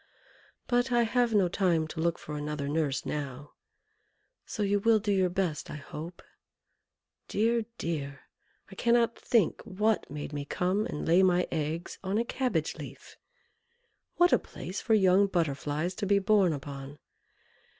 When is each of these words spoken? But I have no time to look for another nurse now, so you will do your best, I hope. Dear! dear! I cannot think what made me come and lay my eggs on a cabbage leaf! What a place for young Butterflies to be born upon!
But 0.65 0.91
I 0.91 1.03
have 1.03 1.31
no 1.35 1.47
time 1.47 1.87
to 1.89 1.99
look 1.99 2.17
for 2.17 2.35
another 2.35 2.67
nurse 2.67 3.05
now, 3.05 3.51
so 4.47 4.63
you 4.63 4.79
will 4.79 4.97
do 4.97 5.11
your 5.11 5.29
best, 5.29 5.69
I 5.69 5.75
hope. 5.75 6.23
Dear! 7.27 7.65
dear! 7.77 8.21
I 8.71 8.73
cannot 8.73 9.15
think 9.15 9.61
what 9.61 10.09
made 10.09 10.33
me 10.33 10.43
come 10.43 10.87
and 10.87 11.07
lay 11.07 11.21
my 11.21 11.47
eggs 11.51 11.99
on 12.03 12.17
a 12.17 12.25
cabbage 12.25 12.77
leaf! 12.77 13.15
What 14.15 14.33
a 14.33 14.39
place 14.39 14.81
for 14.81 14.95
young 14.95 15.27
Butterflies 15.27 15.93
to 15.97 16.07
be 16.07 16.17
born 16.17 16.51
upon! 16.51 16.97